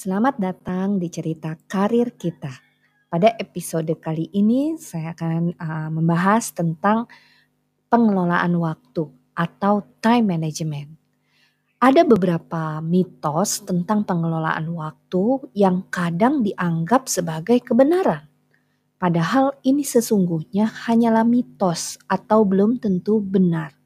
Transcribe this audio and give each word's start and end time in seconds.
Selamat 0.00 0.40
datang 0.40 0.96
di 0.96 1.12
cerita 1.12 1.52
karir 1.68 2.16
kita. 2.16 2.48
Pada 3.12 3.36
episode 3.36 3.92
kali 4.00 4.32
ini 4.32 4.80
saya 4.80 5.12
akan 5.12 5.52
uh, 5.60 5.92
membahas 5.92 6.56
tentang 6.56 7.04
pengelolaan 7.92 8.56
waktu 8.56 9.12
atau 9.36 9.84
time 10.00 10.24
management. 10.24 10.96
Ada 11.84 12.08
beberapa 12.08 12.80
mitos 12.80 13.60
tentang 13.68 14.08
pengelolaan 14.08 14.72
waktu 14.72 15.52
yang 15.52 15.84
kadang 15.92 16.40
dianggap 16.48 17.04
sebagai 17.04 17.60
kebenaran. 17.60 18.24
Padahal 18.96 19.52
ini 19.68 19.84
sesungguhnya 19.84 20.88
hanyalah 20.88 21.28
mitos 21.28 22.00
atau 22.08 22.48
belum 22.48 22.80
tentu 22.80 23.20
benar. 23.20 23.76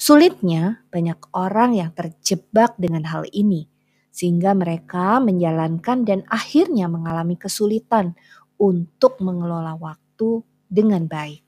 Sulitnya 0.00 0.88
banyak 0.88 1.20
orang 1.36 1.76
yang 1.76 1.92
terjebak 1.92 2.80
dengan 2.80 3.04
hal 3.12 3.28
ini 3.28 3.73
sehingga 4.14 4.54
mereka 4.54 5.18
menjalankan 5.18 6.06
dan 6.06 6.22
akhirnya 6.30 6.86
mengalami 6.86 7.34
kesulitan 7.34 8.14
untuk 8.54 9.18
mengelola 9.18 9.74
waktu 9.74 10.46
dengan 10.70 11.10
baik. 11.10 11.42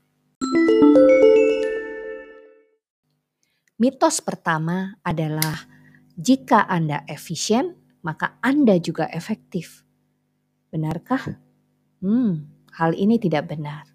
Mitos 3.79 4.19
pertama 4.19 4.99
adalah 5.07 5.69
jika 6.19 6.67
Anda 6.67 7.07
efisien, 7.07 7.79
maka 8.03 8.41
Anda 8.43 8.83
juga 8.83 9.07
efektif. 9.15 9.87
Benarkah? 10.73 11.39
Hmm, 12.03 12.51
hal 12.75 12.99
ini 12.99 13.21
tidak 13.23 13.53
benar. 13.53 13.87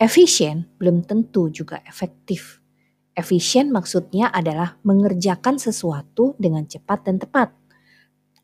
Efisien 0.00 0.72
belum 0.80 1.04
tentu 1.04 1.52
juga 1.52 1.84
efektif. 1.84 2.64
Efisien 3.12 3.68
maksudnya 3.68 4.32
adalah 4.32 4.80
mengerjakan 4.86 5.60
sesuatu 5.60 6.38
dengan 6.40 6.64
cepat 6.64 7.04
dan 7.04 7.20
tepat. 7.20 7.59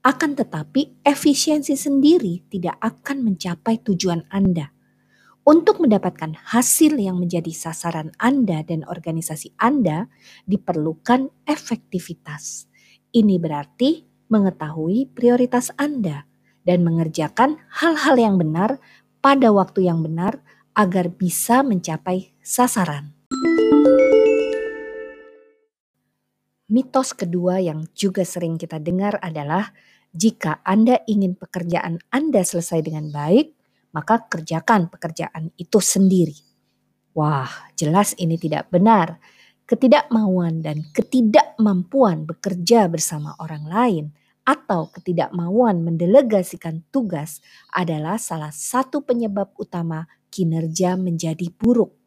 Akan 0.06 0.38
tetapi, 0.38 1.02
efisiensi 1.02 1.74
sendiri 1.74 2.46
tidak 2.46 2.78
akan 2.78 3.26
mencapai 3.26 3.82
tujuan 3.82 4.22
Anda. 4.30 4.70
Untuk 5.42 5.82
mendapatkan 5.82 6.30
hasil 6.54 6.94
yang 6.94 7.18
menjadi 7.18 7.50
sasaran 7.50 8.14
Anda 8.14 8.62
dan 8.62 8.86
organisasi 8.86 9.58
Anda, 9.58 10.06
diperlukan 10.46 11.50
efektivitas. 11.50 12.70
Ini 13.10 13.34
berarti 13.42 14.06
mengetahui 14.30 15.10
prioritas 15.10 15.74
Anda 15.74 16.22
dan 16.62 16.86
mengerjakan 16.86 17.58
hal-hal 17.82 18.14
yang 18.14 18.38
benar 18.38 18.78
pada 19.18 19.50
waktu 19.50 19.90
yang 19.90 20.06
benar 20.06 20.38
agar 20.78 21.10
bisa 21.10 21.66
mencapai 21.66 22.30
sasaran. 22.46 23.10
Mitos 26.66 27.14
kedua 27.14 27.62
yang 27.62 27.86
juga 27.94 28.26
sering 28.26 28.58
kita 28.58 28.82
dengar 28.82 29.22
adalah 29.22 29.70
jika 30.16 30.64
Anda 30.64 31.04
ingin 31.04 31.36
pekerjaan 31.36 32.00
Anda 32.08 32.40
selesai 32.40 32.80
dengan 32.80 33.12
baik, 33.12 33.52
maka 33.92 34.24
kerjakan 34.28 34.88
pekerjaan 34.88 35.52
itu 35.60 35.78
sendiri. 35.80 36.36
Wah, 37.16 37.48
jelas 37.76 38.12
ini 38.20 38.36
tidak 38.36 38.68
benar. 38.68 39.16
Ketidakmauan 39.64 40.60
dan 40.60 40.84
ketidakmampuan 40.92 42.28
bekerja 42.28 42.88
bersama 42.92 43.36
orang 43.40 43.64
lain 43.68 44.04
atau 44.46 44.94
ketidakmauan 44.94 45.82
mendelegasikan 45.82 46.86
tugas 46.94 47.42
adalah 47.74 48.14
salah 48.14 48.54
satu 48.54 49.02
penyebab 49.02 49.50
utama 49.58 50.06
kinerja 50.30 50.94
menjadi 50.94 51.50
buruk. 51.50 52.05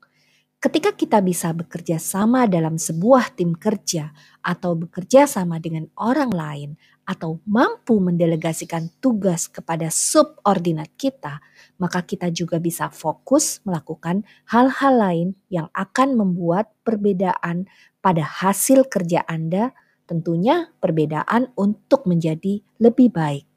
Ketika 0.60 0.92
kita 0.92 1.24
bisa 1.24 1.56
bekerja 1.56 1.96
sama 2.04 2.44
dalam 2.44 2.76
sebuah 2.76 3.32
tim 3.32 3.56
kerja 3.56 4.11
atau 4.44 4.76
bekerja 4.76 5.23
sama 5.23 5.56
dengan 5.56 5.88
orang 5.95 6.36
lain 6.36 6.70
atau 7.08 7.39
mampu 7.48 7.95
mendelegasikan 8.04 8.92
tugas 9.00 9.48
kepada 9.48 9.88
subordinat 9.88 10.92
kita, 11.00 11.39
maka 11.80 12.04
kita 12.04 12.28
juga 12.28 12.60
bisa 12.60 12.92
fokus 12.92 13.64
melakukan 13.64 14.28
hal-hal 14.52 15.00
lain 15.00 15.28
yang 15.48 15.72
akan 15.72 16.20
membuat 16.20 16.76
perbedaan 16.83 17.64
pada 18.04 18.28
hasil 18.28 18.92
kerja 18.92 19.23
Anda, 19.32 19.72
tentunya 20.12 20.76
perbedaan 20.83 21.56
untuk 21.56 22.04
menjadi 22.04 22.60
lebih 22.83 23.16
baik. 23.16 23.48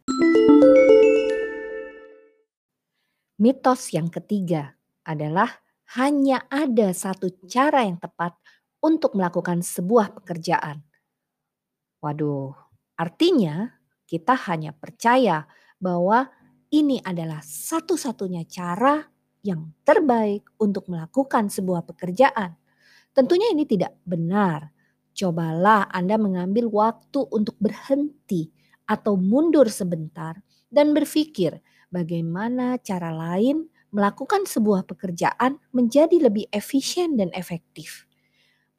Mitos 3.43 3.91
yang 3.91 4.07
ketiga 4.07 4.79
adalah 5.03 5.62
hanya 5.93 6.49
ada 6.49 6.97
satu 6.97 7.29
cara 7.45 7.85
yang 7.85 8.01
tepat 8.01 8.33
untuk 8.81 9.13
melakukan 9.13 9.61
sebuah 9.61 10.17
pekerjaan. 10.17 10.81
Waduh, 12.01 12.57
artinya 12.97 13.77
kita 14.09 14.33
hanya 14.49 14.73
percaya 14.73 15.45
bahwa 15.77 16.33
ini 16.73 16.97
adalah 17.05 17.45
satu-satunya 17.45 18.49
cara 18.49 19.05
yang 19.45 19.77
terbaik 19.85 20.49
untuk 20.57 20.89
melakukan 20.89 21.53
sebuah 21.53 21.85
pekerjaan. 21.85 22.57
Tentunya 23.13 23.53
ini 23.53 23.69
tidak 23.69 23.93
benar. 24.09 24.73
Cobalah 25.13 25.93
Anda 25.93 26.17
mengambil 26.17 26.73
waktu 26.73 27.29
untuk 27.29 27.61
berhenti 27.61 28.49
atau 28.89 29.21
mundur 29.21 29.69
sebentar 29.69 30.41
dan 30.73 30.97
berpikir 30.97 31.61
bagaimana 31.93 32.81
cara 32.81 33.13
lain 33.13 33.69
melakukan 33.93 34.49
sebuah 34.49 34.89
pekerjaan 34.89 35.61
menjadi 35.71 36.17
lebih 36.17 36.49
efisien 36.51 37.15
dan 37.21 37.29
efektif. 37.37 38.09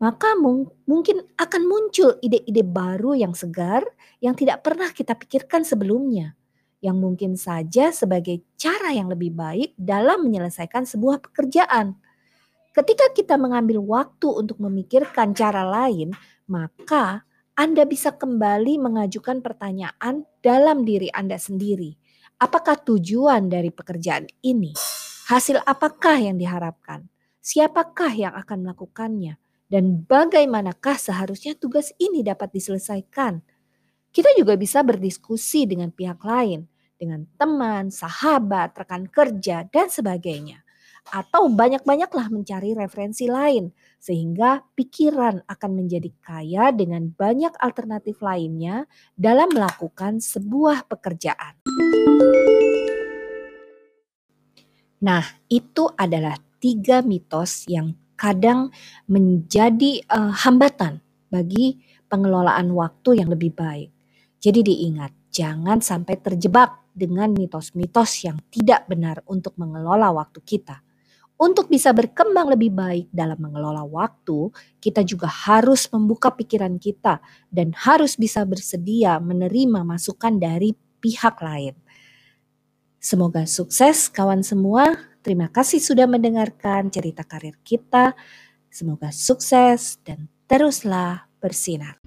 Maka 0.02 0.36
mungkin 0.36 1.24
akan 1.40 1.64
muncul 1.64 2.20
ide-ide 2.20 2.66
baru 2.66 3.16
yang 3.16 3.32
segar 3.32 3.88
yang 4.20 4.36
tidak 4.36 4.60
pernah 4.60 4.92
kita 4.92 5.16
pikirkan 5.16 5.64
sebelumnya. 5.64 6.36
Yang 6.84 6.98
mungkin 7.00 7.32
saja 7.40 7.96
sebagai 7.96 8.44
cara 8.60 8.92
yang 8.92 9.08
lebih 9.08 9.32
baik 9.32 9.72
dalam 9.80 10.28
menyelesaikan 10.28 10.84
sebuah 10.84 11.24
pekerjaan. 11.24 11.96
Ketika 12.76 13.16
kita 13.16 13.40
mengambil 13.40 13.80
waktu 13.80 14.28
untuk 14.28 14.60
memikirkan 14.60 15.32
cara 15.32 15.64
lain, 15.64 16.12
maka 16.52 17.24
Anda 17.56 17.88
bisa 17.88 18.12
kembali 18.12 18.82
mengajukan 18.82 19.40
pertanyaan 19.40 20.28
dalam 20.44 20.84
diri 20.84 21.08
Anda 21.16 21.40
sendiri. 21.40 21.96
Apakah 22.42 22.76
tujuan 22.82 23.48
dari 23.48 23.72
pekerjaan 23.72 24.28
ini? 24.44 24.76
Hasil 25.24 25.64
apakah 25.64 26.20
yang 26.20 26.36
diharapkan? 26.36 27.08
Siapakah 27.40 28.12
yang 28.12 28.36
akan 28.36 28.68
melakukannya? 28.68 29.40
Dan 29.72 30.04
bagaimanakah 30.04 31.00
seharusnya 31.00 31.56
tugas 31.56 31.96
ini 31.96 32.28
dapat 32.28 32.52
diselesaikan? 32.52 33.40
Kita 34.12 34.30
juga 34.36 34.60
bisa 34.60 34.84
berdiskusi 34.84 35.64
dengan 35.64 35.96
pihak 35.96 36.20
lain, 36.28 36.68
dengan 37.00 37.24
teman, 37.40 37.88
sahabat, 37.88 38.76
rekan 38.76 39.08
kerja, 39.08 39.64
dan 39.72 39.88
sebagainya. 39.88 40.60
Atau 41.08 41.48
banyak-banyaklah 41.48 42.28
mencari 42.28 42.76
referensi 42.76 43.24
lain, 43.32 43.72
sehingga 44.04 44.60
pikiran 44.76 45.48
akan 45.48 45.72
menjadi 45.72 46.12
kaya 46.20 46.76
dengan 46.76 47.08
banyak 47.16 47.56
alternatif 47.64 48.20
lainnya 48.20 48.92
dalam 49.16 49.48
melakukan 49.56 50.20
sebuah 50.20 50.84
pekerjaan. 50.92 51.64
Nah, 55.04 55.24
itu 55.52 55.92
adalah 56.00 56.40
tiga 56.64 57.04
mitos 57.04 57.68
yang 57.68 57.92
kadang 58.16 58.72
menjadi 59.04 60.00
uh, 60.08 60.32
hambatan 60.32 61.04
bagi 61.28 61.84
pengelolaan 62.08 62.72
waktu 62.72 63.20
yang 63.20 63.28
lebih 63.28 63.52
baik. 63.52 63.92
Jadi 64.40 64.64
diingat, 64.64 65.12
jangan 65.28 65.84
sampai 65.84 66.16
terjebak 66.24 66.88
dengan 66.96 67.36
mitos-mitos 67.36 68.24
yang 68.24 68.40
tidak 68.48 68.88
benar 68.88 69.20
untuk 69.28 69.60
mengelola 69.60 70.08
waktu 70.16 70.40
kita. 70.40 70.80
Untuk 71.36 71.68
bisa 71.68 71.92
berkembang 71.92 72.56
lebih 72.56 72.72
baik 72.72 73.12
dalam 73.12 73.36
mengelola 73.42 73.84
waktu, 73.84 74.54
kita 74.80 75.04
juga 75.04 75.28
harus 75.28 75.90
membuka 75.92 76.32
pikiran 76.32 76.80
kita 76.80 77.20
dan 77.52 77.76
harus 77.76 78.16
bisa 78.16 78.48
bersedia 78.48 79.20
menerima 79.20 79.84
masukan 79.84 80.40
dari 80.40 80.72
pihak 81.04 81.36
lain. 81.44 81.76
Semoga 83.04 83.44
sukses 83.44 84.08
kawan 84.08 84.48
semua. 84.48 84.96
Terima 85.20 85.52
kasih 85.52 85.84
sudah 85.84 86.08
mendengarkan 86.08 86.88
cerita 86.88 87.28
karir 87.28 87.60
kita. 87.60 88.16
Semoga 88.72 89.12
sukses 89.12 90.00
dan 90.08 90.32
teruslah 90.48 91.28
bersinar. 91.44 92.03